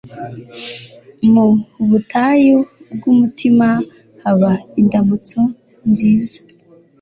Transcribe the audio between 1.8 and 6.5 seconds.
butayu bw'umutima haba indamutso nziza